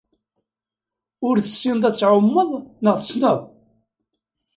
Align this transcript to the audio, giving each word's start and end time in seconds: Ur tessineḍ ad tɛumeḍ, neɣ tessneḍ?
Ur 1.27 1.35
tessineḍ 1.39 1.83
ad 1.89 1.95
tɛumeḍ, 1.97 2.49
neɣ 2.83 2.95
tessneḍ? 2.97 3.39